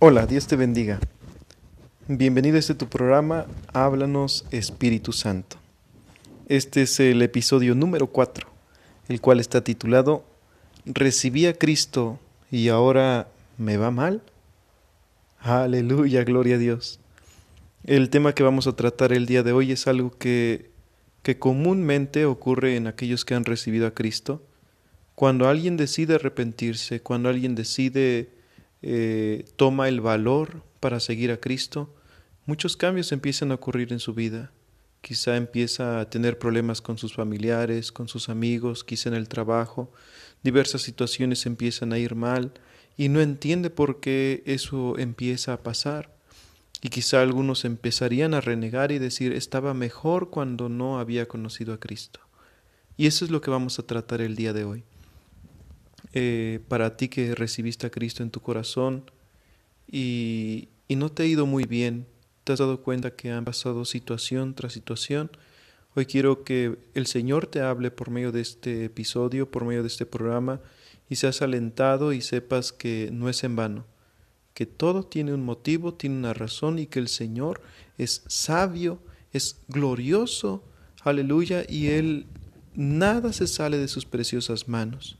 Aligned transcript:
Hola, 0.00 0.26
Dios 0.26 0.46
te 0.46 0.54
bendiga. 0.54 1.00
Bienvenido 2.06 2.54
a 2.54 2.60
este 2.60 2.76
tu 2.76 2.88
programa, 2.88 3.46
Háblanos 3.72 4.46
Espíritu 4.52 5.12
Santo. 5.12 5.56
Este 6.46 6.82
es 6.82 7.00
el 7.00 7.20
episodio 7.20 7.74
número 7.74 8.06
4, 8.06 8.46
el 9.08 9.20
cual 9.20 9.40
está 9.40 9.64
titulado 9.64 10.24
Recibí 10.84 11.46
a 11.46 11.54
Cristo 11.54 12.20
y 12.48 12.68
ahora 12.68 13.26
me 13.56 13.76
va 13.76 13.90
mal. 13.90 14.22
Aleluya, 15.40 16.22
gloria 16.22 16.54
a 16.54 16.58
Dios. 16.58 17.00
El 17.82 18.08
tema 18.08 18.36
que 18.36 18.44
vamos 18.44 18.68
a 18.68 18.76
tratar 18.76 19.12
el 19.12 19.26
día 19.26 19.42
de 19.42 19.50
hoy 19.50 19.72
es 19.72 19.88
algo 19.88 20.16
que, 20.16 20.70
que 21.24 21.40
comúnmente 21.40 22.24
ocurre 22.24 22.76
en 22.76 22.86
aquellos 22.86 23.24
que 23.24 23.34
han 23.34 23.44
recibido 23.44 23.88
a 23.88 23.94
Cristo. 23.94 24.44
Cuando 25.16 25.48
alguien 25.48 25.76
decide 25.76 26.14
arrepentirse, 26.14 27.00
cuando 27.00 27.28
alguien 27.28 27.56
decide 27.56 28.37
eh, 28.82 29.44
toma 29.56 29.88
el 29.88 30.00
valor 30.00 30.62
para 30.80 31.00
seguir 31.00 31.30
a 31.30 31.40
Cristo, 31.40 31.94
muchos 32.46 32.76
cambios 32.76 33.12
empiezan 33.12 33.50
a 33.50 33.56
ocurrir 33.56 33.92
en 33.92 34.00
su 34.00 34.14
vida. 34.14 34.52
Quizá 35.00 35.36
empieza 35.36 36.00
a 36.00 36.10
tener 36.10 36.38
problemas 36.38 36.80
con 36.80 36.98
sus 36.98 37.14
familiares, 37.14 37.92
con 37.92 38.08
sus 38.08 38.28
amigos, 38.28 38.84
quizá 38.84 39.08
en 39.08 39.14
el 39.14 39.28
trabajo. 39.28 39.92
Diversas 40.42 40.82
situaciones 40.82 41.46
empiezan 41.46 41.92
a 41.92 41.98
ir 41.98 42.14
mal 42.14 42.52
y 42.96 43.08
no 43.08 43.20
entiende 43.20 43.70
por 43.70 44.00
qué 44.00 44.42
eso 44.44 44.98
empieza 44.98 45.52
a 45.52 45.62
pasar. 45.62 46.16
Y 46.82 46.90
quizá 46.90 47.22
algunos 47.22 47.64
empezarían 47.64 48.34
a 48.34 48.40
renegar 48.40 48.92
y 48.92 48.98
decir 48.98 49.32
estaba 49.32 49.74
mejor 49.74 50.30
cuando 50.30 50.68
no 50.68 50.98
había 50.98 51.26
conocido 51.26 51.72
a 51.74 51.80
Cristo. 51.80 52.20
Y 52.96 53.06
eso 53.06 53.24
es 53.24 53.30
lo 53.30 53.40
que 53.40 53.50
vamos 53.50 53.78
a 53.78 53.86
tratar 53.86 54.20
el 54.20 54.36
día 54.36 54.52
de 54.52 54.64
hoy. 54.64 54.84
Eh, 56.20 56.58
para 56.66 56.96
ti 56.96 57.08
que 57.08 57.36
recibiste 57.36 57.86
a 57.86 57.90
Cristo 57.90 58.24
en 58.24 58.32
tu 58.32 58.40
corazón 58.40 59.08
y, 59.86 60.68
y 60.88 60.96
no 60.96 61.12
te 61.12 61.22
ha 61.22 61.26
ido 61.26 61.46
muy 61.46 61.62
bien, 61.62 62.08
te 62.42 62.52
has 62.52 62.58
dado 62.58 62.82
cuenta 62.82 63.14
que 63.14 63.30
han 63.30 63.44
pasado 63.44 63.84
situación 63.84 64.56
tras 64.56 64.72
situación, 64.72 65.30
hoy 65.94 66.06
quiero 66.06 66.42
que 66.42 66.76
el 66.94 67.06
Señor 67.06 67.46
te 67.46 67.60
hable 67.60 67.92
por 67.92 68.10
medio 68.10 68.32
de 68.32 68.40
este 68.40 68.86
episodio, 68.86 69.48
por 69.48 69.64
medio 69.64 69.82
de 69.82 69.86
este 69.86 70.06
programa, 70.06 70.58
y 71.08 71.14
seas 71.14 71.40
alentado 71.40 72.12
y 72.12 72.20
sepas 72.20 72.72
que 72.72 73.10
no 73.12 73.28
es 73.28 73.44
en 73.44 73.54
vano, 73.54 73.84
que 74.54 74.66
todo 74.66 75.04
tiene 75.04 75.32
un 75.32 75.44
motivo, 75.44 75.94
tiene 75.94 76.16
una 76.16 76.34
razón 76.34 76.80
y 76.80 76.86
que 76.86 76.98
el 76.98 77.06
Señor 77.06 77.60
es 77.96 78.24
sabio, 78.26 78.98
es 79.32 79.60
glorioso, 79.68 80.64
aleluya, 81.04 81.64
y 81.68 81.90
Él 81.90 82.26
nada 82.74 83.32
se 83.32 83.46
sale 83.46 83.78
de 83.78 83.86
sus 83.86 84.04
preciosas 84.04 84.66
manos 84.66 85.16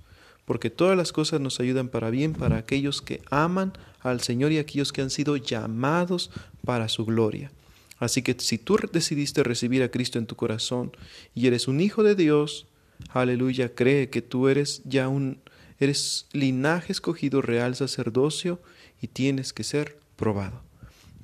porque 0.48 0.70
todas 0.70 0.96
las 0.96 1.12
cosas 1.12 1.42
nos 1.42 1.60
ayudan 1.60 1.90
para 1.90 2.08
bien 2.08 2.32
para 2.32 2.56
aquellos 2.56 3.02
que 3.02 3.20
aman 3.28 3.74
al 4.00 4.22
Señor 4.22 4.50
y 4.50 4.56
aquellos 4.56 4.94
que 4.94 5.02
han 5.02 5.10
sido 5.10 5.36
llamados 5.36 6.30
para 6.64 6.88
su 6.88 7.04
gloria. 7.04 7.52
Así 7.98 8.22
que 8.22 8.34
si 8.38 8.56
tú 8.56 8.78
decidiste 8.90 9.42
recibir 9.42 9.82
a 9.82 9.90
Cristo 9.90 10.18
en 10.18 10.24
tu 10.24 10.36
corazón 10.36 10.92
y 11.34 11.48
eres 11.48 11.68
un 11.68 11.82
hijo 11.82 12.02
de 12.02 12.14
Dios, 12.14 12.66
aleluya, 13.10 13.74
cree 13.74 14.08
que 14.08 14.22
tú 14.22 14.48
eres 14.48 14.80
ya 14.86 15.08
un 15.08 15.38
eres 15.80 16.26
linaje 16.32 16.92
escogido 16.92 17.42
real 17.42 17.76
sacerdocio 17.76 18.58
y 19.02 19.08
tienes 19.08 19.52
que 19.52 19.64
ser 19.64 19.98
probado. 20.16 20.62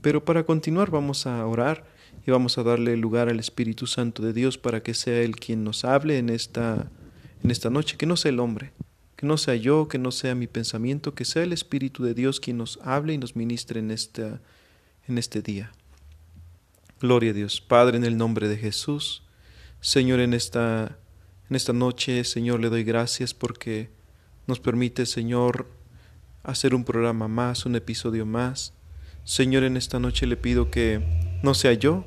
Pero 0.02 0.22
para 0.27 0.45
continuar 0.45 0.91
vamos 0.91 1.27
a 1.27 1.47
orar 1.47 1.86
y 2.27 2.30
vamos 2.30 2.58
a 2.58 2.62
darle 2.62 2.95
lugar 2.98 3.30
al 3.30 3.41
Espíritu 3.41 3.86
Santo 3.86 4.22
de 4.22 4.34
Dios 4.34 4.58
para 4.58 4.83
que 4.83 4.92
sea 4.92 5.22
él 5.22 5.36
quien 5.36 5.64
nos 5.64 5.86
hable 5.86 6.19
en 6.19 6.28
esta 6.28 6.91
en 7.42 7.50
esta 7.50 7.70
noche, 7.70 7.97
que 7.97 8.06
no 8.06 8.17
sea 8.17 8.30
el 8.30 8.41
hombre, 8.41 8.72
que 9.17 9.27
no 9.27 9.37
sea 9.37 9.55
yo, 9.55 9.89
que 9.89 9.98
no 9.98 10.11
sea 10.11 10.34
mi 10.34 10.47
pensamiento, 10.47 11.15
que 11.15 11.25
sea 11.25 11.43
el 11.43 11.53
Espíritu 11.53 12.03
de 12.05 12.15
Dios 12.15 12.41
quien 12.41 12.59
nos 12.59 12.79
hable 12.83 13.15
y 13.15 13.19
nos 13.19 13.37
ministre 13.37 13.81
en, 13.81 13.91
en 13.91 15.19
este 15.19 15.43
día. 15.43 15.73
Gloria 17.01 17.31
a 17.31 17.35
Dios. 17.35 17.61
Padre, 17.61 17.97
en 17.97 18.05
el 18.05 18.17
nombre 18.17 18.48
de 18.48 18.57
Jesús. 18.57 19.23
Señor, 19.80 20.20
en 20.20 20.33
esta, 20.33 20.97
en 21.51 21.57
esta 21.57 21.73
noche, 21.73 22.24
Señor, 22.24 22.61
le 22.61 22.70
doy 22.70 22.85
gracias 22.85 23.35
porque 23.35 23.91
nos 24.47 24.61
permite, 24.61 25.05
Señor, 25.07 25.69
hacer 26.42 26.74
un 26.74 26.85
programa 26.85 27.29
más, 27.29 27.67
un 27.67 27.77
episodio 27.77 28.24
más. 28.24 28.73
Señor, 29.24 29.64
en 29.64 29.77
esta 29.77 29.98
noche 29.98 30.27
le 30.27 30.36
pido 30.36 30.70
que 30.70 31.03
no 31.42 31.55
sea 31.55 31.73
yo, 31.73 32.05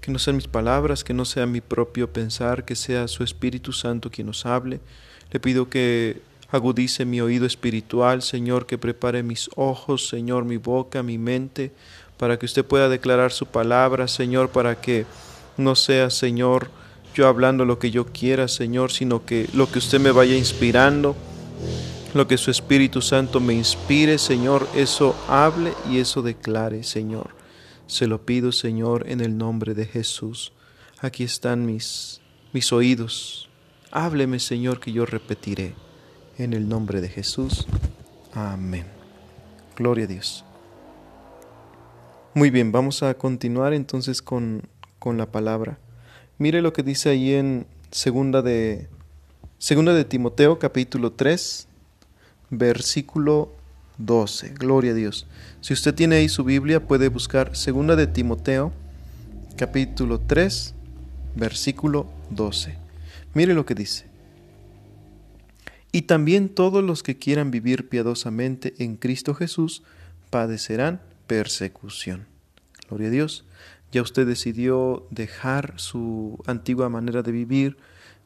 que 0.00 0.12
no 0.12 0.18
sean 0.18 0.36
mis 0.36 0.48
palabras, 0.48 1.02
que 1.02 1.14
no 1.14 1.24
sea 1.24 1.46
mi 1.46 1.60
propio 1.60 2.12
pensar, 2.12 2.64
que 2.64 2.76
sea 2.76 3.08
su 3.08 3.24
Espíritu 3.24 3.72
Santo 3.72 4.10
quien 4.10 4.28
nos 4.28 4.46
hable. 4.46 4.80
Le 5.30 5.40
pido 5.40 5.68
que 5.68 6.20
agudice 6.50 7.04
mi 7.04 7.20
oído 7.20 7.46
espiritual, 7.46 8.22
Señor, 8.22 8.66
que 8.66 8.78
prepare 8.78 9.22
mis 9.22 9.50
ojos, 9.56 10.08
Señor, 10.08 10.44
mi 10.44 10.56
boca, 10.56 11.02
mi 11.02 11.18
mente, 11.18 11.72
para 12.16 12.38
que 12.38 12.46
usted 12.46 12.64
pueda 12.64 12.88
declarar 12.88 13.32
su 13.32 13.46
palabra, 13.46 14.08
Señor, 14.08 14.50
para 14.50 14.80
que 14.80 15.06
no 15.56 15.74
sea, 15.74 16.10
Señor, 16.10 16.70
yo 17.14 17.26
hablando 17.26 17.64
lo 17.64 17.78
que 17.78 17.90
yo 17.90 18.06
quiera, 18.06 18.46
Señor, 18.48 18.92
sino 18.92 19.24
que 19.24 19.48
lo 19.54 19.70
que 19.70 19.78
usted 19.78 19.98
me 19.98 20.12
vaya 20.12 20.36
inspirando, 20.36 21.16
lo 22.14 22.26
que 22.28 22.38
su 22.38 22.50
Espíritu 22.50 23.02
Santo 23.02 23.40
me 23.40 23.54
inspire, 23.54 24.18
Señor, 24.18 24.68
eso 24.74 25.16
hable 25.28 25.72
y 25.90 25.98
eso 25.98 26.22
declare, 26.22 26.82
Señor. 26.82 27.34
Se 27.86 28.06
lo 28.06 28.24
pido, 28.24 28.52
Señor, 28.52 29.04
en 29.08 29.20
el 29.20 29.36
nombre 29.38 29.74
de 29.74 29.86
Jesús. 29.86 30.52
Aquí 31.00 31.24
están 31.24 31.66
mis, 31.66 32.20
mis 32.52 32.72
oídos. 32.72 33.48
Hábleme, 33.90 34.38
Señor, 34.40 34.80
que 34.80 34.92
yo 34.92 35.06
repetiré. 35.06 35.74
En 36.38 36.52
el 36.52 36.68
nombre 36.68 37.00
de 37.00 37.08
Jesús. 37.08 37.66
Amén. 38.34 38.84
Gloria 39.76 40.04
a 40.04 40.08
Dios. 40.08 40.44
Muy 42.34 42.50
bien, 42.50 42.72
vamos 42.72 43.02
a 43.02 43.14
continuar 43.14 43.72
entonces 43.72 44.20
con, 44.20 44.68
con 44.98 45.16
la 45.16 45.26
palabra. 45.26 45.78
Mire 46.36 46.60
lo 46.60 46.74
que 46.74 46.82
dice 46.82 47.08
ahí 47.08 47.32
en 47.32 47.66
segunda 47.90 48.42
de, 48.42 48.88
segunda 49.56 49.94
de 49.94 50.04
Timoteo 50.04 50.58
capítulo 50.58 51.12
3, 51.12 51.66
versículo 52.50 53.52
12. 53.96 54.50
Gloria 54.50 54.90
a 54.90 54.94
Dios. 54.94 55.26
Si 55.62 55.72
usted 55.72 55.94
tiene 55.94 56.16
ahí 56.16 56.28
su 56.28 56.44
Biblia, 56.44 56.86
puede 56.86 57.08
buscar 57.08 57.56
segunda 57.56 57.96
de 57.96 58.06
Timoteo 58.06 58.72
capítulo 59.56 60.20
3, 60.20 60.74
versículo 61.34 62.06
12. 62.28 62.85
Mire 63.36 63.52
lo 63.52 63.66
que 63.66 63.74
dice. 63.74 64.06
Y 65.92 66.02
también 66.02 66.48
todos 66.48 66.82
los 66.82 67.02
que 67.02 67.18
quieran 67.18 67.50
vivir 67.50 67.90
piadosamente 67.90 68.72
en 68.78 68.96
Cristo 68.96 69.34
Jesús 69.34 69.82
padecerán 70.30 71.02
persecución. 71.26 72.24
Gloria 72.88 73.08
a 73.08 73.10
Dios. 73.10 73.44
Ya 73.92 74.00
usted 74.00 74.26
decidió 74.26 75.06
dejar 75.10 75.74
su 75.76 76.42
antigua 76.46 76.88
manera 76.88 77.22
de 77.22 77.30
vivir, 77.30 77.76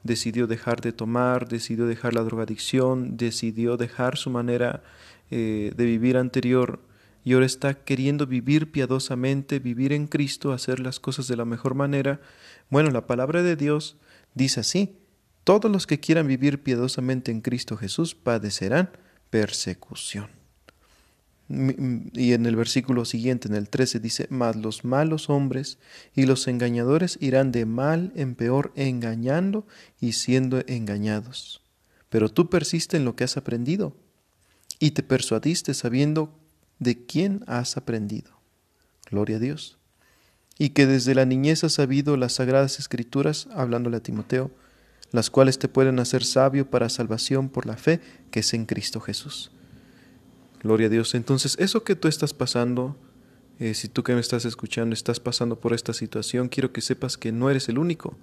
decidió 0.04 0.46
dejar 0.46 0.80
de 0.80 0.92
tomar, 0.92 1.48
decidió 1.48 1.86
dejar 1.86 2.14
la 2.14 2.22
drogadicción, 2.22 3.16
decidió 3.16 3.76
dejar 3.76 4.16
su 4.16 4.30
manera 4.30 4.84
eh, 5.32 5.72
de 5.76 5.84
vivir 5.86 6.18
anterior 6.18 6.78
y 7.24 7.32
ahora 7.32 7.46
está 7.46 7.74
queriendo 7.74 8.28
vivir 8.28 8.70
piadosamente, 8.70 9.58
vivir 9.58 9.92
en 9.92 10.06
Cristo, 10.06 10.52
hacer 10.52 10.78
las 10.78 11.00
cosas 11.00 11.26
de 11.26 11.36
la 11.36 11.44
mejor 11.44 11.74
manera. 11.74 12.20
Bueno, 12.68 12.92
la 12.92 13.08
palabra 13.08 13.42
de 13.42 13.56
Dios 13.56 13.96
dice 14.34 14.60
así, 14.60 14.99
todos 15.44 15.70
los 15.70 15.86
que 15.86 16.00
quieran 16.00 16.26
vivir 16.26 16.62
piadosamente 16.62 17.30
en 17.30 17.40
Cristo 17.40 17.76
Jesús 17.76 18.14
padecerán 18.14 18.90
persecución. 19.30 20.28
Y 21.48 22.32
en 22.32 22.46
el 22.46 22.54
versículo 22.54 23.04
siguiente, 23.04 23.48
en 23.48 23.54
el 23.54 23.68
13, 23.68 23.98
dice, 23.98 24.26
mas 24.30 24.54
los 24.54 24.84
malos 24.84 25.28
hombres 25.28 25.78
y 26.14 26.26
los 26.26 26.46
engañadores 26.46 27.18
irán 27.20 27.50
de 27.50 27.66
mal 27.66 28.12
en 28.14 28.36
peor 28.36 28.72
engañando 28.76 29.66
y 30.00 30.12
siendo 30.12 30.62
engañados. 30.68 31.60
Pero 32.08 32.28
tú 32.28 32.48
persiste 32.48 32.96
en 32.96 33.04
lo 33.04 33.16
que 33.16 33.24
has 33.24 33.36
aprendido 33.36 33.96
y 34.78 34.92
te 34.92 35.02
persuadiste 35.02 35.74
sabiendo 35.74 36.32
de 36.78 37.04
quién 37.04 37.42
has 37.48 37.76
aprendido. 37.76 38.30
Gloria 39.10 39.36
a 39.36 39.40
Dios. 39.40 39.76
Y 40.56 40.70
que 40.70 40.86
desde 40.86 41.16
la 41.16 41.24
niñez 41.24 41.64
has 41.64 41.72
sabido 41.72 42.16
las 42.16 42.34
sagradas 42.34 42.78
escrituras, 42.78 43.48
hablándole 43.52 43.96
a 43.96 44.02
Timoteo, 44.02 44.52
las 45.12 45.30
cuales 45.30 45.58
te 45.58 45.68
pueden 45.68 45.98
hacer 45.98 46.24
sabio 46.24 46.70
para 46.70 46.88
salvación 46.88 47.48
por 47.48 47.66
la 47.66 47.76
fe 47.76 48.00
que 48.30 48.40
es 48.40 48.54
en 48.54 48.66
Cristo 48.66 49.00
Jesús. 49.00 49.50
Gloria 50.62 50.86
a 50.88 50.90
Dios. 50.90 51.14
Entonces, 51.14 51.56
eso 51.58 51.84
que 51.84 51.96
tú 51.96 52.06
estás 52.06 52.34
pasando, 52.34 52.96
eh, 53.58 53.74
si 53.74 53.88
tú 53.88 54.02
que 54.02 54.14
me 54.14 54.20
estás 54.20 54.44
escuchando 54.44 54.94
estás 54.94 55.18
pasando 55.18 55.58
por 55.58 55.72
esta 55.72 55.92
situación, 55.92 56.48
quiero 56.48 56.72
que 56.72 56.80
sepas 56.80 57.16
que 57.16 57.32
no 57.32 57.50
eres 57.50 57.68
el 57.68 57.78
único. 57.78 58.16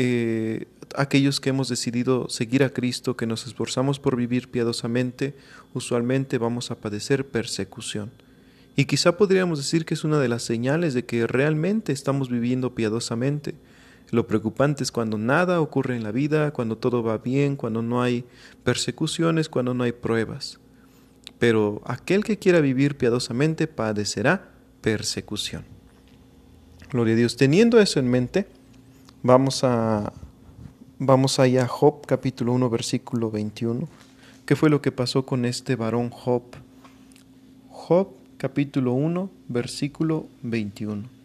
Eh, 0.00 0.66
aquellos 0.96 1.40
que 1.40 1.50
hemos 1.50 1.68
decidido 1.68 2.28
seguir 2.28 2.62
a 2.62 2.70
Cristo, 2.70 3.16
que 3.16 3.26
nos 3.26 3.46
esforzamos 3.46 3.98
por 3.98 4.14
vivir 4.14 4.48
piadosamente, 4.48 5.34
usualmente 5.74 6.38
vamos 6.38 6.70
a 6.70 6.76
padecer 6.76 7.26
persecución. 7.26 8.12
Y 8.76 8.84
quizá 8.84 9.16
podríamos 9.16 9.58
decir 9.58 9.84
que 9.84 9.94
es 9.94 10.04
una 10.04 10.20
de 10.20 10.28
las 10.28 10.44
señales 10.44 10.94
de 10.94 11.04
que 11.04 11.26
realmente 11.26 11.92
estamos 11.92 12.30
viviendo 12.30 12.76
piadosamente. 12.76 13.56
Lo 14.10 14.26
preocupante 14.26 14.82
es 14.82 14.90
cuando 14.90 15.18
nada 15.18 15.60
ocurre 15.60 15.94
en 15.94 16.02
la 16.02 16.12
vida, 16.12 16.50
cuando 16.52 16.78
todo 16.78 17.02
va 17.02 17.18
bien, 17.18 17.56
cuando 17.56 17.82
no 17.82 18.00
hay 18.00 18.24
persecuciones, 18.64 19.48
cuando 19.48 19.74
no 19.74 19.84
hay 19.84 19.92
pruebas. 19.92 20.58
pero 21.38 21.82
aquel 21.84 22.24
que 22.24 22.38
quiera 22.38 22.60
vivir 22.60 22.96
piadosamente 22.96 23.68
padecerá 23.68 24.50
persecución. 24.80 25.64
Gloria 26.90 27.14
a 27.14 27.16
Dios. 27.16 27.36
Teniendo 27.36 27.78
eso 27.78 28.00
en 28.00 28.08
mente, 28.10 28.46
vamos 29.22 29.62
a 29.62 30.12
vamos 30.98 31.38
allá 31.38 31.64
a 31.64 31.68
Job 31.68 32.04
capítulo 32.06 32.52
1 32.54 32.70
versículo 32.70 33.30
21. 33.30 33.88
¿Qué 34.46 34.56
fue 34.56 34.68
lo 34.68 34.82
que 34.82 34.90
pasó 34.90 35.26
con 35.26 35.44
este 35.44 35.76
varón 35.76 36.10
Job? 36.10 36.42
Job 37.68 38.08
capítulo 38.38 38.94
1 38.94 39.30
versículo 39.48 40.26
21 40.42 41.17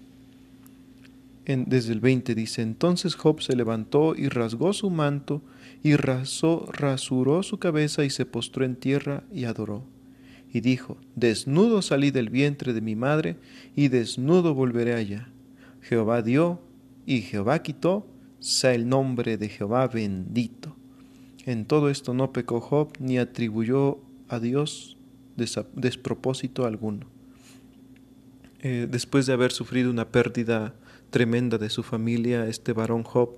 desde 1.46 1.92
el 1.92 2.00
20 2.00 2.36
dice, 2.36 2.62
entonces 2.62 3.16
Job 3.16 3.42
se 3.42 3.56
levantó 3.56 4.16
y 4.16 4.30
rasgó 4.30 4.72
su 4.72 4.90
manto 4.90 5.42
y 5.84 5.96
rasuró 5.96 7.44
su 7.44 7.60
cabeza 7.60 8.06
y 8.06 8.10
se 8.10 8.26
postró 8.26 8.64
en 8.64 8.78
tierra 8.78 9.24
y 9.32 9.44
adoró. 9.44 9.86
Y 10.54 10.62
dijo, 10.62 10.98
desnudo 11.16 11.82
salí 11.82 12.12
del 12.12 12.30
vientre 12.30 12.74
de 12.74 12.82
mi 12.82 12.96
madre 12.96 13.38
y 13.76 13.90
desnudo 13.90 14.54
volveré 14.54 14.94
allá. 14.94 15.30
Jehová 15.82 16.22
dio 16.22 16.62
y 17.06 17.22
Jehová 17.22 17.62
quitó, 17.62 18.08
sea 18.40 18.74
el 18.74 18.88
nombre 18.88 19.38
de 19.38 19.50
Jehová 19.50 19.88
bendito. 19.88 20.78
En 21.46 21.66
todo 21.66 21.90
esto 21.90 22.14
no 22.14 22.32
pecó 22.32 22.62
Job 22.62 22.94
ni 23.00 23.18
atribuyó 23.18 24.00
a 24.30 24.40
Dios 24.40 24.98
despropósito 25.36 26.66
alguno. 26.66 27.08
Eh, 28.62 28.88
después 28.90 29.26
de 29.26 29.34
haber 29.34 29.52
sufrido 29.52 29.90
una 29.90 30.10
pérdida 30.10 30.74
tremenda 31.14 31.60
de 31.60 31.70
su 31.70 31.84
familia, 31.84 32.48
este 32.48 32.74
varón 32.74 33.04
Job, 33.04 33.30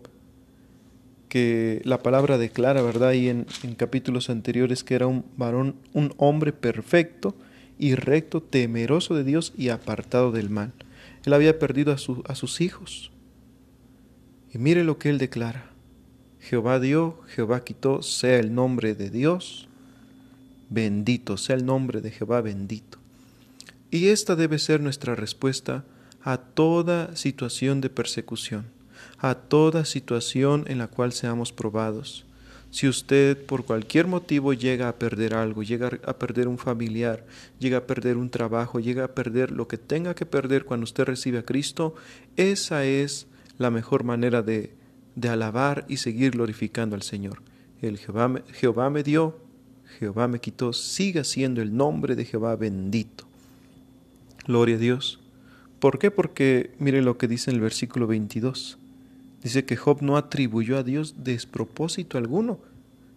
que 1.27 1.81
la 1.83 2.01
palabra 2.01 2.37
declara, 2.37 2.81
¿verdad? 2.81 3.11
Y 3.11 3.27
en, 3.27 3.45
capítulos 3.75 4.29
anteriores 4.29 4.85
que 4.85 4.95
era 4.95 5.07
un 5.07 5.25
varón, 5.35 5.75
un 5.91 6.13
hombre 6.15 6.53
perfecto 6.53 7.35
y 7.77 7.95
recto, 7.95 8.41
temeroso 8.41 9.13
de 9.13 9.25
Dios 9.25 9.53
y 9.57 9.67
apartado 9.69 10.31
del 10.31 10.49
mal. 10.49 10.71
Él 11.25 11.33
había 11.33 11.59
perdido 11.59 11.91
a, 11.91 11.97
a 12.31 12.35
sus 12.35 12.61
hijos. 12.61 13.11
Y 14.53 14.57
mire 14.57 14.85
lo 14.85 14.97
que 14.97 15.09
él 15.09 15.17
declara. 15.17 15.69
Jehová 16.39 16.79
dio, 16.79 17.19
Jehová 17.27 17.65
quitó, 17.65 18.01
sea 18.03 18.39
el 18.39 18.55
nombre 18.55 18.95
de 18.95 19.09
Dios 19.09 19.67
bendito, 20.69 21.35
sea 21.35 21.57
el 21.57 21.65
nombre 21.65 21.99
de 21.99 22.11
Jehová 22.11 22.39
bendito. 22.39 22.99
Y 23.91 24.07
esta 24.07 24.37
debe 24.37 24.59
ser 24.59 24.79
nuestra 24.79 25.15
respuesta 25.15 25.83
a 26.25 26.37
toda 26.37 27.15
situación 27.15 27.81
de 27.81 27.91
persecución, 27.91 28.65
a 29.19 29.35
toda 29.35 29.85
situación 29.85 30.65
en 30.67 30.79
la 30.79 30.87
cual 30.87 31.13
seamos 31.13 31.53
probados. 31.53 32.25
Si 32.71 32.87
usted 32.87 33.37
por 33.45 33.63
cualquier 33.63 34.07
motivo 34.07 34.51
llega 34.51 34.89
a 34.89 34.95
perder 34.95 35.35
algo, 35.35 35.61
llega 35.61 35.91
a 36.03 36.17
perder 36.17 36.47
un 36.47 36.57
familiar, 36.57 37.23
llega 37.59 37.77
a 37.77 37.85
perder 37.85 38.17
un 38.17 38.31
trabajo, 38.31 38.79
llega 38.79 39.03
a 39.05 39.13
perder 39.13 39.51
lo 39.51 39.67
que 39.67 39.77
tenga 39.77 40.15
que 40.15 40.25
perder 40.25 40.65
cuando 40.65 40.85
usted 40.85 41.05
recibe 41.05 41.37
a 41.37 41.45
Cristo, 41.45 41.93
esa 42.37 42.85
es 42.85 43.27
la 43.59 43.69
mejor 43.69 44.03
manera 44.03 44.41
de, 44.41 44.73
de 45.15 45.29
alabar 45.29 45.85
y 45.87 45.97
seguir 45.97 46.31
glorificando 46.31 46.95
al 46.95 47.03
Señor. 47.03 47.43
El 47.83 47.99
Jehová 47.99 48.27
me, 48.29 48.41
Jehová 48.51 48.89
me 48.89 49.03
dio, 49.03 49.37
Jehová 49.99 50.27
me 50.27 50.39
quitó, 50.39 50.73
siga 50.73 51.23
siendo 51.23 51.61
el 51.61 51.77
nombre 51.77 52.15
de 52.15 52.25
Jehová 52.25 52.55
bendito. 52.55 53.25
Gloria 54.47 54.75
a 54.75 54.79
Dios. 54.79 55.19
¿Por 55.85 55.99
qué? 55.99 56.09
Porque 56.09 56.71
mire 56.79 57.03
lo 57.03 57.19
que 57.19 57.27
dice 57.27 57.51
en 57.51 57.57
el 57.57 57.61
versículo 57.61 58.07
22. 58.07 58.79
Dice 59.43 59.65
que 59.65 59.77
Job 59.77 60.01
no 60.01 60.17
atribuyó 60.17 60.79
a 60.79 60.83
Dios 60.83 61.13
despropósito 61.23 62.17
alguno. 62.17 62.57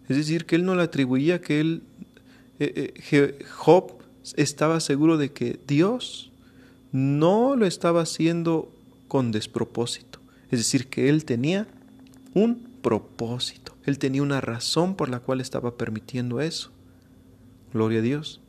Es 0.07 0.17
decir, 0.17 0.45
que 0.45 0.55
él 0.55 0.65
no 0.65 0.75
le 0.75 0.83
atribuía 0.83 1.41
que 1.41 1.61
él, 1.61 1.81
eh, 2.59 2.93
eh, 3.11 3.39
Job 3.57 3.93
estaba 4.35 4.79
seguro 4.81 5.17
de 5.17 5.31
que 5.31 5.59
Dios 5.65 6.29
no 6.91 7.55
lo 7.55 7.65
estaba 7.65 8.01
haciendo 8.03 8.71
con 9.07 9.31
despropósito. 9.31 10.19
Es 10.51 10.59
decir, 10.59 10.89
que 10.89 11.09
él 11.09 11.25
tenía 11.25 11.65
un 12.35 12.67
propósito. 12.83 13.73
Él 13.85 13.97
tenía 13.97 14.21
una 14.21 14.41
razón 14.41 14.93
por 14.93 15.09
la 15.09 15.21
cual 15.21 15.41
estaba 15.41 15.75
permitiendo 15.75 16.39
eso. 16.39 16.69
Gloria 17.73 17.97
a 17.97 18.03
Dios. 18.03 18.41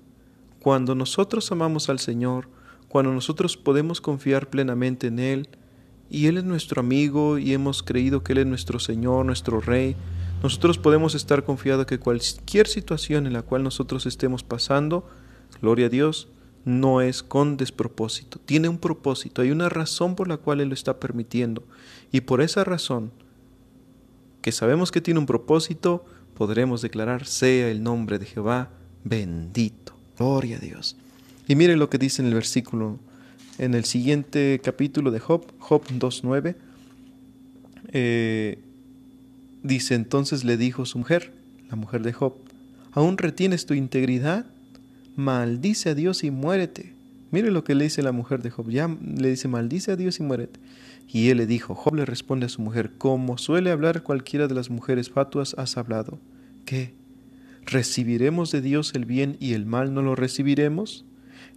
Cuando 0.61 0.95
nosotros 0.95 1.51
amamos 1.53 1.89
al 1.89 2.01
Señor, 2.01 2.49
cuando 2.91 3.13
nosotros 3.13 3.57
podemos 3.57 4.01
confiar 4.01 4.51
plenamente 4.51 5.07
en 5.07 5.21
Él, 5.21 5.49
y 6.11 6.27
Él 6.27 6.39
es 6.39 6.45
nuestro 6.45 6.81
amigo 6.81 7.39
y 7.39 7.55
hemos 7.55 7.85
creído 7.85 8.25
que 8.25 8.33
Él 8.33 8.39
es 8.39 8.47
nuestro 8.47 8.81
Señor, 8.81 9.25
nuestro 9.25 9.61
Rey, 9.61 9.95
nosotros 10.43 10.77
podemos 10.77 11.15
estar 11.15 11.45
confiados 11.45 11.87
que 11.87 12.01
cualquier 12.01 12.67
situación 12.67 13.29
en 13.29 13.33
la 13.33 13.43
cual 13.43 13.63
nosotros 13.63 14.07
estemos 14.07 14.43
pasando, 14.43 15.09
gloria 15.63 15.87
a 15.87 15.89
Dios, 15.89 16.27
no 16.65 17.01
es 17.01 17.23
con 17.23 17.57
despropósito, 17.57 18.41
tiene 18.45 18.69
un 18.69 18.79
propósito, 18.79 19.43
hay 19.43 19.53
una 19.53 19.69
razón 19.69 20.17
por 20.17 20.27
la 20.27 20.39
cual 20.39 20.61
Él 20.61 20.71
lo 20.71 20.75
está 20.75 20.99
permitiendo. 20.99 21.63
Y 22.11 22.23
por 22.23 22.41
esa 22.43 22.65
razón, 22.65 23.13
que 24.43 24.51
sabemos 24.51 24.91
que 24.91 25.01
tiene 25.01 25.21
un 25.21 25.27
propósito, 25.27 26.05
podremos 26.35 26.83
declarar, 26.83 27.25
sea 27.25 27.71
el 27.71 27.85
nombre 27.85 28.19
de 28.19 28.27
Jehová 28.27 28.71
bendito. 29.05 29.95
Gloria 30.19 30.57
a 30.57 30.61
Dios. 30.61 30.97
Y 31.51 31.57
mire 31.57 31.77
lo 31.77 31.91
que 31.91 31.99
dice 31.99 32.23
en 32.23 32.29
el 32.29 32.35
versículo, 32.35 33.01
en 33.59 33.75
el 33.75 33.85
siguiente 33.85 34.61
capítulo 34.63 35.11
de 35.11 35.19
Job, 35.19 35.53
Job 35.59 35.83
2.9, 35.85 36.55
eh, 37.89 38.61
dice 39.65 39.97
entonces 39.97 40.45
le 40.45 40.57
dijo 40.57 40.87
su 40.87 40.99
mujer, 40.99 41.33
la 41.69 41.75
mujer 41.75 42.03
de 42.05 42.13
Job, 42.13 42.37
¿aún 42.93 43.19
retienes 43.19 43.67
tu 43.67 43.75
integridad? 43.75 44.47
Maldice 45.17 45.89
a 45.89 45.97
Dios 45.97 46.23
y 46.23 46.31
muérete. 46.31 46.95
Mire 47.33 47.51
lo 47.51 47.65
que 47.65 47.75
le 47.75 47.83
dice 47.83 48.05
la 48.05 48.13
mujer 48.13 48.43
de 48.43 48.51
Job, 48.51 48.71
ya 48.71 48.87
le 48.87 49.31
dice, 49.31 49.49
maldice 49.49 49.91
a 49.91 49.97
Dios 49.97 50.21
y 50.21 50.23
muérete. 50.23 50.61
Y 51.09 51.31
él 51.31 51.39
le 51.39 51.49
dijo, 51.49 51.75
Job 51.75 51.97
le 51.97 52.07
responde 52.07 52.47
a 52.47 52.49
su 52.49 52.63
mujer, 52.63 52.93
como 52.97 53.39
suele 53.39 53.73
hablar 53.73 54.05
cualquiera 54.05 54.47
de 54.47 54.55
las 54.55 54.71
mujeres 54.71 55.11
fatuas, 55.11 55.57
has 55.59 55.77
hablado. 55.77 56.21
¿Qué? 56.65 56.95
¿Recibiremos 57.67 58.53
de 58.53 58.61
Dios 58.61 58.93
el 58.95 59.05
bien 59.05 59.37
y 59.41 59.55
el 59.55 59.67
mal 59.67 59.93
no 59.93 60.01
lo 60.01 60.15
recibiremos? 60.15 61.07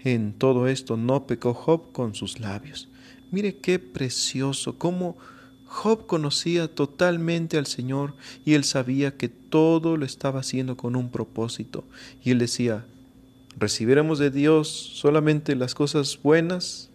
En 0.04 0.34
todo 0.34 0.68
esto 0.68 0.98
no 0.98 1.28
pecó 1.28 1.54
Job 1.54 1.92
con 1.92 2.14
sus 2.14 2.40
labios. 2.40 2.90
Mire 3.32 3.56
qué 3.58 3.80
precioso, 3.80 4.78
cómo 4.78 5.18
Job 5.66 6.06
conocía 6.06 6.68
totalmente 6.68 7.58
al 7.58 7.66
Señor 7.66 8.14
y 8.46 8.54
él 8.54 8.64
sabía 8.64 9.18
que 9.18 9.30
todo 9.30 9.98
lo 9.98 10.06
estaba 10.06 10.42
haciendo 10.42 10.78
con 10.78 10.96
un 10.96 11.10
propósito. 11.10 11.84
Y 12.24 12.32
él 12.32 12.40
decía, 12.40 12.86
¿recibiremos 13.58 14.20
de 14.20 14.30
Dios 14.30 14.68
solamente 14.68 15.56
las 15.56 15.74
cosas 15.74 16.20
buenas? 16.22 16.90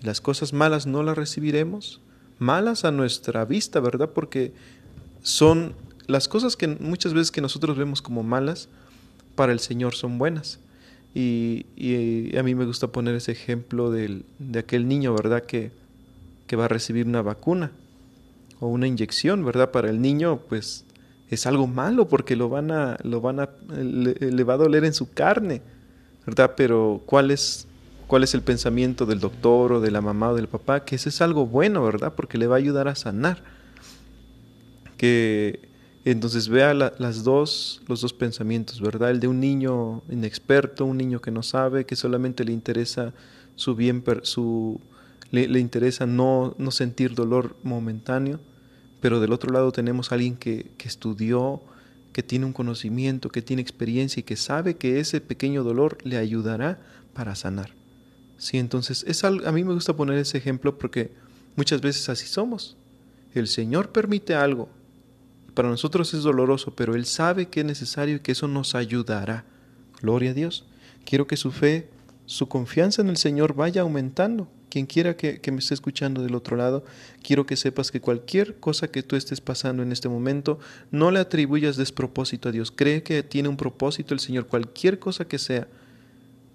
¿Las 0.00 0.20
cosas 0.20 0.52
malas 0.52 0.86
no 0.86 1.02
las 1.02 1.16
recibiremos? 1.16 2.00
Malas 2.38 2.84
a 2.84 2.90
nuestra 2.90 3.44
vista, 3.44 3.78
¿verdad? 3.78 4.10
Porque 4.10 4.52
son 5.22 5.74
las 6.08 6.26
cosas 6.26 6.56
que 6.56 6.66
muchas 6.66 7.14
veces 7.14 7.30
que 7.30 7.40
nosotros 7.40 7.76
vemos 7.76 8.02
como 8.02 8.22
malas, 8.22 8.68
para 9.36 9.52
el 9.52 9.60
Señor 9.60 9.94
son 9.94 10.18
buenas. 10.18 10.58
Y, 11.14 12.34
a 12.36 12.42
mí 12.42 12.54
me 12.54 12.64
gusta 12.64 12.88
poner 12.88 13.14
ese 13.14 13.32
ejemplo 13.32 13.90
del, 13.90 14.24
de 14.38 14.60
aquel 14.60 14.88
niño, 14.88 15.14
¿verdad? 15.14 15.42
Que, 15.44 15.70
que 16.46 16.56
va 16.56 16.64
a 16.66 16.68
recibir 16.68 17.06
una 17.06 17.22
vacuna 17.22 17.70
o 18.60 18.68
una 18.68 18.86
inyección, 18.86 19.44
¿verdad? 19.44 19.70
Para 19.70 19.90
el 19.90 20.00
niño, 20.00 20.40
pues 20.48 20.84
es 21.28 21.46
algo 21.46 21.66
malo 21.66 22.08
porque 22.08 22.36
lo 22.36 22.48
van 22.48 22.70
a, 22.70 22.98
lo 23.02 23.20
van 23.20 23.40
a, 23.40 23.48
le, 23.74 24.44
va 24.44 24.54
a 24.54 24.58
doler 24.58 24.84
en 24.84 24.94
su 24.94 25.10
carne, 25.12 25.62
¿verdad? 26.26 26.52
Pero 26.56 27.02
¿cuál 27.06 27.30
es, 27.30 27.66
cuál 28.06 28.22
es 28.22 28.34
el 28.34 28.42
pensamiento 28.42 29.06
del 29.06 29.18
doctor 29.18 29.72
o 29.72 29.80
de 29.80 29.90
la 29.90 30.00
mamá 30.00 30.30
o 30.30 30.34
del 30.34 30.48
papá? 30.48 30.84
Que 30.84 30.96
eso 30.96 31.08
es 31.08 31.20
algo 31.20 31.46
bueno, 31.46 31.82
¿verdad? 31.84 32.12
Porque 32.14 32.38
le 32.38 32.46
va 32.46 32.56
a 32.56 32.58
ayudar 32.58 32.86
a 32.88 32.94
sanar. 32.94 33.42
Que 34.96 35.71
entonces 36.10 36.48
vea 36.48 36.74
las 36.74 37.22
dos, 37.22 37.80
los 37.86 38.00
dos 38.00 38.12
pensamientos, 38.12 38.80
¿verdad? 38.80 39.10
El 39.10 39.20
de 39.20 39.28
un 39.28 39.38
niño 39.38 40.02
inexperto, 40.10 40.84
un 40.84 40.96
niño 40.96 41.20
que 41.20 41.30
no 41.30 41.42
sabe, 41.42 41.86
que 41.86 41.94
solamente 41.94 42.44
le 42.44 42.52
interesa 42.52 43.12
su 43.54 43.76
bien, 43.76 44.02
su, 44.22 44.80
le, 45.30 45.60
interesa 45.60 46.06
no, 46.06 46.54
no, 46.58 46.70
sentir 46.72 47.14
dolor 47.14 47.56
momentáneo, 47.62 48.40
pero 49.00 49.20
del 49.20 49.32
otro 49.32 49.52
lado 49.52 49.70
tenemos 49.70 50.10
a 50.10 50.16
alguien 50.16 50.36
que, 50.36 50.72
que 50.76 50.88
estudió, 50.88 51.62
que 52.12 52.22
tiene 52.22 52.46
un 52.46 52.52
conocimiento, 52.52 53.28
que 53.28 53.42
tiene 53.42 53.62
experiencia 53.62 54.20
y 54.20 54.24
que 54.24 54.36
sabe 54.36 54.76
que 54.76 54.98
ese 54.98 55.20
pequeño 55.20 55.62
dolor 55.62 55.98
le 56.02 56.16
ayudará 56.16 56.80
para 57.14 57.36
sanar. 57.36 57.70
Sí, 58.38 58.58
entonces 58.58 59.04
es 59.06 59.22
a 59.22 59.30
mí 59.30 59.62
me 59.62 59.72
gusta 59.72 59.94
poner 59.94 60.18
ese 60.18 60.36
ejemplo 60.36 60.76
porque 60.76 61.12
muchas 61.54 61.80
veces 61.80 62.08
así 62.08 62.26
somos. 62.26 62.76
El 63.34 63.46
Señor 63.46 63.90
permite 63.90 64.34
algo, 64.34 64.68
para 65.54 65.68
nosotros 65.68 66.14
es 66.14 66.22
doloroso, 66.22 66.74
pero 66.74 66.94
Él 66.94 67.06
sabe 67.06 67.48
que 67.48 67.60
es 67.60 67.66
necesario 67.66 68.16
y 68.16 68.20
que 68.20 68.32
eso 68.32 68.48
nos 68.48 68.74
ayudará. 68.74 69.44
Gloria 70.00 70.30
a 70.30 70.34
Dios. 70.34 70.66
Quiero 71.04 71.26
que 71.26 71.36
su 71.36 71.50
fe, 71.50 71.88
su 72.26 72.48
confianza 72.48 73.02
en 73.02 73.08
el 73.08 73.16
Señor 73.16 73.54
vaya 73.54 73.82
aumentando. 73.82 74.48
Quien 74.70 74.86
quiera 74.86 75.16
que, 75.16 75.40
me 75.52 75.58
esté 75.58 75.74
escuchando 75.74 76.22
del 76.22 76.34
otro 76.34 76.56
lado, 76.56 76.84
quiero 77.22 77.44
que 77.44 77.56
sepas 77.56 77.90
que 77.90 78.00
cualquier 78.00 78.58
cosa 78.58 78.88
que 78.88 79.02
tú 79.02 79.16
estés 79.16 79.42
pasando 79.42 79.82
en 79.82 79.92
este 79.92 80.08
momento, 80.08 80.58
no 80.90 81.10
le 81.10 81.20
atribuyas 81.20 81.76
despropósito 81.76 82.48
a 82.48 82.52
Dios. 82.52 82.70
Cree 82.70 83.02
que 83.02 83.22
tiene 83.22 83.50
un 83.50 83.58
propósito 83.58 84.14
el 84.14 84.20
Señor, 84.20 84.46
cualquier 84.46 84.98
cosa 84.98 85.26
que 85.26 85.38
sea 85.38 85.68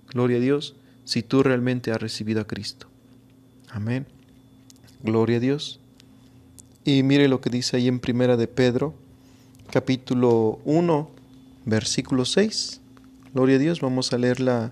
Gloria 0.10 0.38
a 0.38 0.40
Dios 0.40 0.76
si 1.06 1.22
tú 1.22 1.44
realmente 1.44 1.92
has 1.92 2.02
recibido 2.02 2.42
a 2.42 2.48
Cristo. 2.48 2.88
Amén. 3.70 4.08
Gloria 5.04 5.38
a 5.38 5.40
Dios. 5.40 5.80
Y 6.88 7.04
mire 7.04 7.28
lo 7.28 7.42
que 7.42 7.50
dice 7.50 7.76
ahí 7.76 7.90
en 7.90 8.00
Primera 8.00 8.38
de 8.38 8.48
Pedro, 8.48 8.96
capítulo 9.72 10.62
1, 10.64 11.12
versículo 11.66 12.24
6. 12.24 12.80
Gloria 13.34 13.58
a 13.58 13.60
Dios, 13.60 13.82
vamos 13.82 14.14
a 14.14 14.18
leer 14.18 14.40
la, 14.40 14.72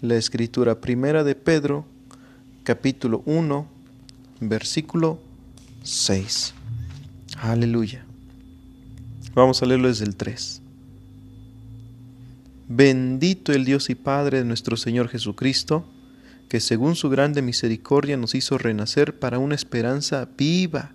la 0.00 0.16
escritura. 0.16 0.80
Primera 0.80 1.22
de 1.22 1.34
Pedro, 1.34 1.84
capítulo 2.62 3.22
1, 3.26 3.66
versículo 4.40 5.20
6. 5.82 6.54
Aleluya. 7.36 8.06
Vamos 9.34 9.62
a 9.62 9.66
leerlo 9.66 9.88
desde 9.88 10.06
el 10.06 10.16
3. 10.16 10.62
Bendito 12.68 13.52
el 13.52 13.66
Dios 13.66 13.90
y 13.90 13.94
Padre 13.94 14.38
de 14.38 14.44
nuestro 14.46 14.78
Señor 14.78 15.08
Jesucristo, 15.08 15.84
que 16.48 16.60
según 16.60 16.96
su 16.96 17.10
grande 17.10 17.42
misericordia 17.42 18.16
nos 18.16 18.34
hizo 18.34 18.56
renacer 18.56 19.18
para 19.18 19.38
una 19.38 19.54
esperanza 19.54 20.26
viva 20.38 20.94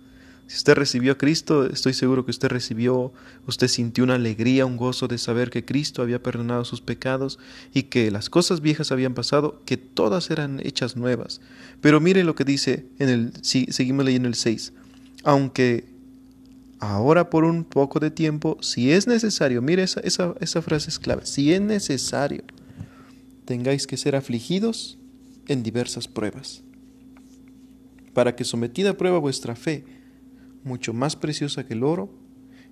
Si 0.51 0.57
usted 0.57 0.73
recibió 0.73 1.13
a 1.13 1.17
Cristo, 1.17 1.65
estoy 1.65 1.93
seguro 1.93 2.25
que 2.25 2.31
usted 2.31 2.49
recibió, 2.49 3.13
usted 3.47 3.69
sintió 3.69 4.03
una 4.03 4.15
alegría, 4.15 4.65
un 4.65 4.75
gozo 4.75 5.07
de 5.07 5.17
saber 5.17 5.49
que 5.49 5.63
Cristo 5.63 6.01
había 6.01 6.21
perdonado 6.21 6.65
sus 6.65 6.81
pecados 6.81 7.39
y 7.73 7.83
que 7.83 8.11
las 8.11 8.29
cosas 8.29 8.59
viejas 8.59 8.91
habían 8.91 9.13
pasado, 9.13 9.61
que 9.63 9.77
todas 9.77 10.29
eran 10.29 10.59
hechas 10.61 10.97
nuevas. 10.97 11.39
Pero 11.79 12.01
mire 12.01 12.25
lo 12.25 12.35
que 12.35 12.43
dice 12.43 12.85
en 12.99 13.07
el, 13.07 13.33
si, 13.41 13.67
seguimos 13.69 14.03
leyendo 14.03 14.27
el 14.27 14.35
6. 14.35 14.73
Aunque 15.23 15.85
ahora 16.79 17.29
por 17.29 17.45
un 17.45 17.63
poco 17.63 18.01
de 18.01 18.11
tiempo, 18.11 18.57
si 18.59 18.91
es 18.91 19.07
necesario, 19.07 19.61
mire 19.61 19.83
esa, 19.83 20.01
esa, 20.01 20.35
esa 20.41 20.61
frase 20.61 20.89
es 20.89 20.99
clave, 20.99 21.25
si 21.25 21.53
es 21.53 21.61
necesario, 21.61 22.43
tengáis 23.45 23.87
que 23.87 23.95
ser 23.95 24.17
afligidos 24.17 24.97
en 25.47 25.63
diversas 25.63 26.09
pruebas, 26.09 26.61
para 28.13 28.35
que 28.35 28.43
sometida 28.43 28.89
a 28.89 28.97
prueba 28.97 29.17
vuestra 29.17 29.55
fe, 29.55 30.00
mucho 30.63 30.93
más 30.93 31.15
preciosa 31.15 31.65
que 31.65 31.73
el 31.73 31.83
oro, 31.83 32.09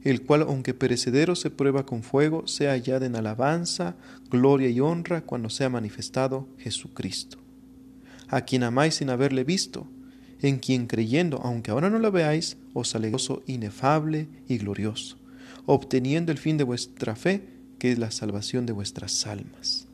el 0.03 0.21
cual 0.21 0.43
aunque 0.43 0.73
perecedero 0.73 1.35
se 1.35 1.49
prueba 1.49 1.85
con 1.85 2.03
fuego, 2.03 2.47
sea 2.47 2.71
hallada 2.71 3.05
en 3.05 3.15
alabanza, 3.15 3.95
gloria 4.29 4.69
y 4.69 4.79
honra 4.79 5.21
cuando 5.21 5.49
sea 5.49 5.69
manifestado 5.69 6.47
Jesucristo, 6.57 7.37
a 8.27 8.41
quien 8.41 8.63
amáis 8.63 8.95
sin 8.95 9.09
haberle 9.09 9.43
visto, 9.43 9.87
en 10.41 10.59
quien 10.59 10.87
creyendo, 10.87 11.41
aunque 11.43 11.71
ahora 11.71 11.89
no 11.89 11.99
lo 11.99 12.11
veáis, 12.11 12.57
os 12.73 12.95
alegoso 12.95 13.43
inefable 13.45 14.29
y 14.47 14.57
glorioso, 14.57 15.17
obteniendo 15.65 16.31
el 16.31 16.37
fin 16.37 16.57
de 16.57 16.63
vuestra 16.63 17.15
fe, 17.15 17.43
que 17.77 17.91
es 17.91 17.99
la 17.99 18.11
salvación 18.11 18.65
de 18.65 18.73
vuestras 18.73 19.27
almas. 19.27 19.87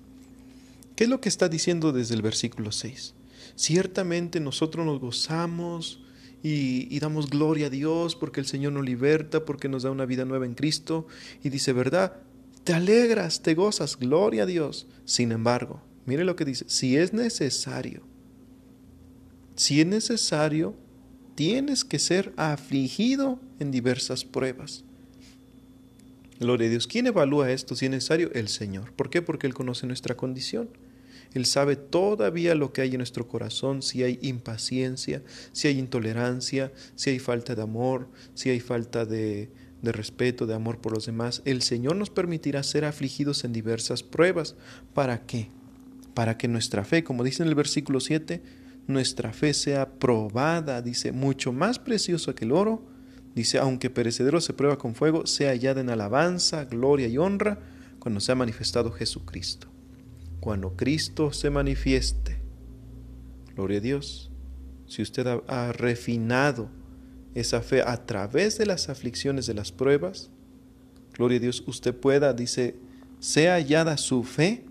¿Qué 0.95 1.05
es 1.05 1.09
lo 1.09 1.19
que 1.19 1.29
está 1.29 1.49
diciendo 1.49 1.91
desde 1.91 2.15
el 2.15 2.21
versículo 2.21 2.71
6? 2.71 3.15
Ciertamente 3.55 4.39
nosotros 4.39 4.85
nos 4.85 4.99
gozamos 4.99 6.04
y, 6.47 6.99
damos 6.99 7.31
gloria 7.31 7.67
a 7.67 7.69
Dios 7.71 8.15
porque 8.15 8.39
el 8.39 8.45
Señor 8.45 8.73
nos 8.73 8.85
liberta, 8.85 9.45
porque 9.45 9.67
nos 9.67 9.81
da 9.81 9.89
una 9.89 10.05
vida 10.05 10.25
nueva 10.25 10.45
en 10.45 10.53
Cristo. 10.53 11.07
Y 11.43 11.49
dice, 11.49 11.73
¿verdad? 11.73 12.17
Te 12.63 12.73
alegras, 12.73 13.41
te 13.41 13.55
gozas, 13.55 13.97
gloria 13.97 14.43
a 14.43 14.45
Dios. 14.45 14.85
Sin 15.05 15.31
embargo, 15.31 15.81
mire 16.05 16.23
lo 16.23 16.35
que 16.35 16.45
dice, 16.45 16.65
si 16.67 16.97
es 16.97 17.13
necesario, 17.13 18.03
si 19.55 19.81
es 19.81 19.87
necesario, 19.87 20.75
tienes 21.33 21.83
que 21.83 21.97
ser 21.97 22.31
afligido 22.37 23.39
en 23.59 23.71
diversas 23.71 24.23
pruebas. 24.23 24.83
Gloria 26.39 26.67
a 26.67 26.69
Dios. 26.69 26.85
¿Quién 26.85 27.07
evalúa 27.07 27.49
esto 27.49 27.75
si 27.75 27.85
es 27.85 27.91
necesario? 27.91 28.29
El 28.33 28.49
Señor. 28.49 28.93
¿Por 28.93 29.09
qué? 29.09 29.23
Porque 29.23 29.47
Él 29.47 29.55
conoce 29.55 29.87
nuestra 29.87 30.15
condición. 30.15 30.69
Él 31.35 31.45
sabe 31.45 31.75
todavía 31.75 32.55
lo 32.55 32.71
que 32.71 32.79
hay 32.79 32.91
en 32.91 32.99
nuestro 32.99 33.27
corazón, 33.27 33.81
si 33.81 34.03
hay 34.03 34.19
impaciencia, 34.21 35.21
si 35.51 35.67
hay 35.67 35.77
intolerancia, 35.77 36.71
si 36.95 37.09
hay 37.09 37.19
falta 37.19 37.55
de 37.55 37.61
amor, 37.61 38.07
si 38.33 38.51
hay 38.51 38.61
falta 38.61 39.05
de, 39.05 39.51
respeto, 39.83 40.47
de 40.47 40.53
amor 40.53 40.79
por 40.79 40.93
los 40.93 41.07
demás. 41.07 41.41
El 41.43 41.61
Señor 41.61 41.97
nos 41.97 42.09
permitirá 42.09 42.63
ser 42.63 42.85
afligidos 42.85 43.43
en 43.43 43.51
diversas 43.51 44.01
pruebas. 44.01 44.55
¿Para 44.93 45.25
qué? 45.25 45.49
Para 46.13 46.37
que 46.37 46.47
nuestra 46.47 46.85
fe, 46.85 47.03
como 47.03 47.25
dice 47.25 47.43
en 47.43 47.49
el 47.49 47.55
versículo 47.55 47.99
7, 47.99 48.41
nuestra 48.87 49.33
fe 49.33 49.53
sea 49.53 49.89
probada, 49.89 50.81
dice, 50.81 51.11
mucho 51.11 51.51
más 51.51 51.79
preciosa 51.79 52.33
que 52.33 52.45
el 52.45 52.53
oro. 52.53 52.81
Dice, 53.35 53.57
aunque 53.57 53.89
perecedero 53.89 54.39
se 54.39 54.53
prueba 54.53 54.77
con 54.77 54.95
fuego, 54.95 55.27
sea 55.27 55.49
hallada 55.49 55.81
en 55.81 55.89
alabanza, 55.89 56.63
gloria 56.63 57.09
y 57.09 57.17
honra 57.17 57.59
cuando 57.99 58.21
sea 58.21 58.35
manifestado 58.35 58.89
Jesucristo 58.91 59.74
cuando 60.39 60.75
Cristo 60.75 61.31
se 61.31 61.49
manifieste. 61.49 62.37
Gloria 63.55 63.79
a 63.79 63.81
Dios. 63.81 64.31
Si 64.87 65.01
usted 65.01 65.25
ha, 65.47 65.71
refinado 65.71 66.69
esa 67.33 67.61
fe 67.61 67.81
a 67.81 68.05
través 68.05 68.57
de 68.57 68.65
las 68.65 68.89
aflicciones 68.89 69.47
de 69.47 69.53
las 69.53 69.71
pruebas, 69.71 70.29
gloria 71.13 71.37
a 71.37 71.41
Dios, 71.41 71.63
usted 71.65 71.95
pueda, 71.95 72.33
dice, 72.33 72.75
sea 73.19 73.55
hallada 73.55 73.97
su 73.97 74.23
fe 74.23 74.65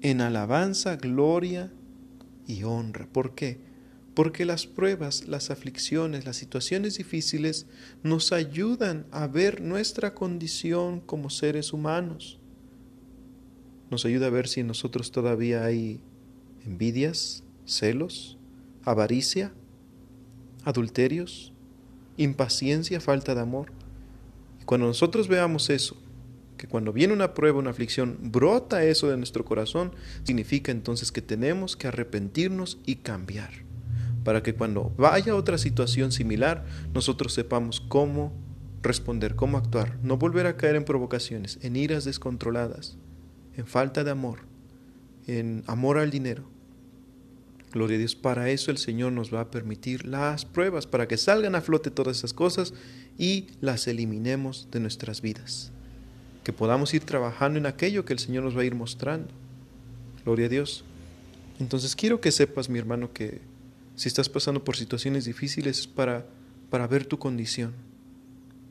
en 0.00 0.20
alabanza, 0.20 0.96
gloria 0.96 1.72
y 2.46 2.62
honra. 2.62 3.08
¿Por 3.10 3.34
qué? 3.34 3.58
Porque 4.14 4.44
las 4.44 4.66
pruebas, 4.66 5.26
las 5.26 5.50
aflicciones, 5.50 6.24
las 6.24 6.36
situaciones 6.36 6.98
difíciles 6.98 7.66
nos 8.02 8.32
ayudan 8.32 9.06
a 9.10 9.26
ver 9.26 9.60
nuestra 9.60 10.14
condición 10.14 11.00
como 11.00 11.30
seres 11.30 11.72
humanos 11.72 12.38
nos 13.90 14.04
ayuda 14.04 14.26
a 14.26 14.30
ver 14.30 14.48
si 14.48 14.60
en 14.60 14.66
nosotros 14.66 15.12
todavía 15.12 15.64
hay 15.64 16.00
envidias, 16.64 17.44
celos, 17.64 18.38
avaricia, 18.84 19.52
adulterios, 20.64 21.52
impaciencia, 22.16 23.00
falta 23.00 23.34
de 23.34 23.40
amor. 23.40 23.72
Y 24.60 24.64
cuando 24.64 24.86
nosotros 24.86 25.28
veamos 25.28 25.70
eso, 25.70 25.96
que 26.58 26.66
cuando 26.66 26.92
viene 26.92 27.14
una 27.14 27.32
prueba, 27.34 27.58
una 27.58 27.70
aflicción, 27.70 28.18
brota 28.20 28.84
eso 28.84 29.08
de 29.08 29.16
nuestro 29.16 29.44
corazón, 29.44 29.92
significa 30.24 30.72
entonces 30.72 31.12
que 31.12 31.22
tenemos 31.22 31.76
que 31.76 31.86
arrepentirnos 31.86 32.78
y 32.84 32.96
cambiar, 32.96 33.50
para 34.24 34.42
que 34.42 34.54
cuando 34.54 34.92
vaya 34.98 35.36
otra 35.36 35.56
situación 35.56 36.12
similar, 36.12 36.66
nosotros 36.92 37.32
sepamos 37.32 37.80
cómo 37.80 38.32
responder, 38.82 39.36
cómo 39.36 39.56
actuar, 39.56 39.98
no 40.02 40.18
volver 40.18 40.46
a 40.46 40.56
caer 40.56 40.76
en 40.76 40.84
provocaciones, 40.84 41.58
en 41.62 41.76
iras 41.76 42.04
descontroladas, 42.04 42.98
en 43.58 43.66
falta 43.66 44.04
de 44.04 44.12
amor, 44.12 44.38
en 45.26 45.64
amor 45.66 45.98
al 45.98 46.10
dinero. 46.10 46.44
Gloria 47.72 47.96
a 47.96 47.98
Dios, 47.98 48.14
para 48.14 48.50
eso 48.50 48.70
el 48.70 48.78
Señor 48.78 49.12
nos 49.12 49.34
va 49.34 49.40
a 49.40 49.50
permitir 49.50 50.06
las 50.06 50.44
pruebas, 50.44 50.86
para 50.86 51.08
que 51.08 51.16
salgan 51.16 51.56
a 51.56 51.60
flote 51.60 51.90
todas 51.90 52.18
esas 52.18 52.32
cosas 52.32 52.72
y 53.18 53.48
las 53.60 53.88
eliminemos 53.88 54.68
de 54.70 54.78
nuestras 54.78 55.20
vidas. 55.20 55.72
Que 56.44 56.52
podamos 56.52 56.94
ir 56.94 57.02
trabajando 57.02 57.58
en 57.58 57.66
aquello 57.66 58.04
que 58.04 58.12
el 58.12 58.20
Señor 58.20 58.44
nos 58.44 58.56
va 58.56 58.62
a 58.62 58.64
ir 58.64 58.76
mostrando. 58.76 59.28
Gloria 60.24 60.46
a 60.46 60.50
Dios. 60.50 60.84
Entonces 61.58 61.96
quiero 61.96 62.20
que 62.20 62.30
sepas, 62.30 62.68
mi 62.68 62.78
hermano, 62.78 63.12
que 63.12 63.40
si 63.96 64.06
estás 64.06 64.28
pasando 64.28 64.62
por 64.62 64.76
situaciones 64.76 65.24
difíciles 65.24 65.80
es 65.80 65.86
para, 65.88 66.26
para 66.70 66.86
ver 66.86 67.06
tu 67.06 67.18
condición. 67.18 67.72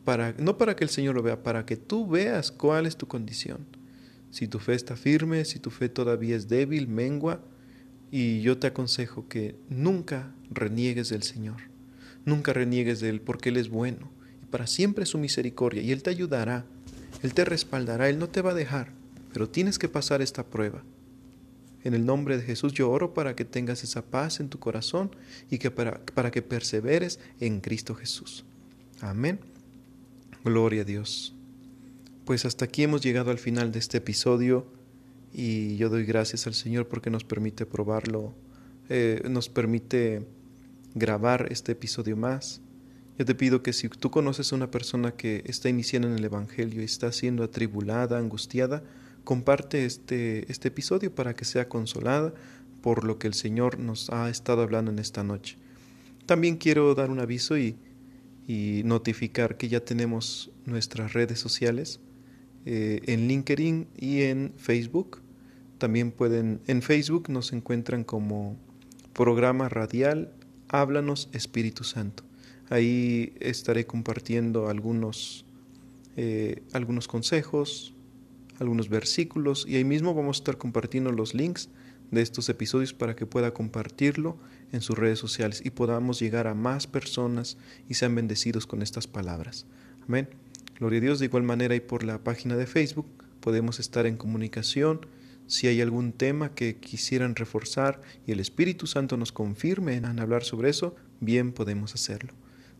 Para, 0.06 0.34
no 0.39 0.58
para 0.58 0.77
que 0.77 0.86
el 0.86 0.89
Señor 0.89 1.15
lo 1.15 1.24
vea, 1.24 1.44
para 1.44 1.65
que 1.65 1.75
tú 1.75 2.08
veas 2.08 2.53
cuál 2.53 2.86
es 2.86 2.96
tu 2.96 3.06
condición 3.06 3.76
si 4.31 4.48
tu 4.48 4.60
fe 4.60 4.74
está 4.74 4.96
firme, 4.96 5.46
si 5.46 5.60
tu 5.60 5.69
fe 5.69 5.89
todavía 5.89 6.36
es 6.36 6.48
débil, 6.48 6.88
mengua, 6.88 7.41
y 8.12 8.41
yo 8.41 8.57
te 8.57 8.67
aconsejo 8.67 9.27
que 9.27 9.55
nunca 9.69 10.34
reniegues 10.50 11.10
del 11.10 11.24
Señor, 11.24 11.57
nunca 12.25 12.53
reniegues 12.53 13.00
de 13.00 13.10
Él 13.10 13.22
porque 13.22 13.50
Él 13.50 13.57
es 13.57 13.69
bueno 13.69 14.12
y 14.41 14.46
para 14.46 14.67
siempre 14.67 15.05
su 15.05 15.17
misericordia 15.17 15.81
y 15.81 15.91
Él 15.91 16.03
te 16.03 16.10
ayudará, 16.10 16.65
Él 17.22 17.34
te 17.34 17.46
respaldará, 17.46 18.10
Él 18.10 18.19
no 18.19 18.29
te 18.29 18.41
va 18.41 18.51
a 18.51 18.55
dejar, 18.55 18.93
pero 19.34 19.50
tienes 19.50 19.77
que 19.77 19.89
pasar 19.89 20.22
esta 20.22 20.46
prueba. 20.46 20.84
En 21.84 21.93
el 21.93 22.05
nombre 22.05 22.38
de 22.38 22.43
Jesús 22.43 22.74
yo 22.74 22.89
oro 22.89 23.13
para 23.13 23.36
que 23.36 23.46
tengas 23.46 23.84
esa 23.84 24.03
paz 24.03 24.39
en 24.39 24.50
tu 24.50 24.60
corazón 24.60 25.12
y 25.50 25.57
que 25.57 25.72
para, 25.72 26.00
para 26.05 26.31
que 26.31 26.41
perseveres 26.41 27.19
en 27.39 27.62
Cristo 27.62 27.96
Jesús. 27.96 28.46
Amén. 29.00 29.39
Gloria 30.43 30.81
a 30.81 30.86
Dios 30.86 31.37
pues 32.27 32.43
hasta 32.43 32.65
aquí 32.65 32.84
hemos 32.84 33.01
llegado 33.01 33.31
al 33.31 33.38
final 33.38 33.72
de 33.72 33.79
este 33.79 34.00
episodio 34.00 34.67
y 35.31 35.77
yo 35.77 35.88
doy 35.88 36.03
gracias 36.03 36.46
al 36.46 36.55
Señor 36.55 36.89
porque 36.89 37.10
nos 37.10 37.24
permite 37.24 37.65
probarlo, 37.65 38.36
eh, 38.89 39.22
nos 39.29 39.48
permite 39.48 40.27
grabar 40.93 41.48
este 41.51 41.72
episodio 41.72 42.17
más. 42.17 42.60
Yo 43.17 43.24
te 43.24 43.34
pido 43.34 43.63
que 43.63 43.72
si 43.72 43.88
tú 43.88 44.12
conoces 44.12 44.51
a 44.51 44.57
una 44.57 44.69
persona 44.69 45.13
que 45.13 45.41
está 45.46 45.69
iniciando 45.69 46.10
en 46.10 46.15
el 46.15 46.25
Evangelio 46.25 46.81
y 46.81 46.84
está 46.84 47.13
siendo 47.13 47.46
atribulada, 47.46 48.17
angustiada, 48.17 48.84
comparte 49.24 49.86
este, 49.86 50.51
este 50.51 50.67
episodio 50.67 51.15
para 51.15 51.34
que 51.34 51.46
sea 51.46 51.69
consolada 51.69 52.34
por 52.81 53.05
lo 53.05 53.19
que 53.19 53.27
el 53.27 53.36
Señor 53.36 53.79
nos 53.79 54.10
ha 54.10 54.29
estado 54.29 54.63
hablando 54.63 54.91
en 54.91 55.00
esta 55.00 55.24
noche. 55.24 55.57
También 56.25 56.57
quiero 56.57 56.93
dar 56.93 57.10
un 57.10 57.22
aviso 57.22 57.57
y, 57.57 57.77
y 58.50 58.81
notificar 58.84 59.55
que 59.55 59.69
ya 59.69 59.79
tenemos 59.79 60.51
nuestras 60.65 61.13
redes 61.13 61.39
sociales 61.39 62.01
eh, 62.69 63.00
en 63.05 63.29
LinkedIn 63.29 63.88
y 63.97 64.24
en 64.24 64.51
Facebook. 64.57 65.21
También 65.77 66.12
pueden, 66.12 66.59
en 66.67 66.81
Facebook 66.81 67.29
nos 67.29 67.53
encuentran 67.53 68.03
como 68.03 68.57
programa 69.13 69.69
radial 69.69 70.33
Háblanos 70.67 71.29
Espíritu 71.31 71.86
Santo. 71.86 72.24
Ahí 72.69 73.33
estaré 73.39 73.86
compartiendo 73.86 74.67
algunos, 74.67 75.45
eh, 76.17 76.62
algunos 76.74 77.07
consejos, 77.07 77.93
algunos 78.59 78.89
versículos 78.89 79.65
y 79.65 79.77
ahí 79.77 79.86
mismo 79.86 80.13
vamos 80.13 80.36
a 80.36 80.39
estar 80.41 80.57
compartiendo 80.57 81.13
los 81.13 81.33
links 81.33 81.69
de 82.12 82.21
estos 82.21 82.50
episodios 82.50 82.93
para 82.93 83.15
que 83.15 83.25
pueda 83.25 83.53
compartirlo 83.53 84.36
en 84.74 84.81
sus 84.81 84.97
redes 84.97 85.19
sociales 85.19 85.62
y 85.63 85.69
podamos 85.69 86.19
llegar 86.19 86.47
a 86.47 86.53
más 86.53 86.86
personas 86.86 87.57
y 87.88 87.93
sean 87.93 88.13
bendecidos 88.13 88.67
con 88.67 88.81
estas 88.81 89.07
palabras. 89.07 89.65
Amén. 90.05 90.27
Gloria 90.77 91.00
a 91.00 91.01
Dios. 91.01 91.19
De 91.19 91.25
igual 91.25 91.43
manera 91.43 91.75
y 91.75 91.79
por 91.79 92.03
la 92.03 92.24
página 92.24 92.55
de 92.55 92.67
Facebook 92.67 93.07
podemos 93.39 93.79
estar 93.79 94.05
en 94.05 94.17
comunicación. 94.17 95.05
Si 95.48 95.67
hay 95.67 95.81
algún 95.81 96.12
tema 96.12 96.53
que 96.53 96.77
quisieran 96.77 97.36
reforzar 97.36 98.01
y 98.25 98.31
el 98.34 98.39
Espíritu 98.39 98.86
Santo 98.86 99.17
nos 99.17 99.31
confirme 99.31 99.96
en 99.96 100.05
hablar 100.19 100.43
sobre 100.43 100.69
eso, 100.69 100.96
bien 101.19 101.53
podemos 101.53 101.93
hacerlo. 101.96 102.34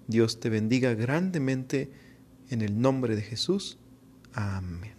Dios 0.08 0.40
te 0.40 0.50
bendiga 0.50 0.94
grandemente 0.94 1.92
en 2.50 2.62
el 2.62 2.80
nombre 2.80 3.16
de 3.16 3.22
Jesús. 3.22 3.78
Amén. 4.34 4.97